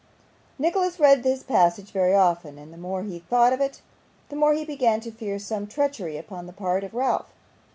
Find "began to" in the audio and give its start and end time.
4.65-5.11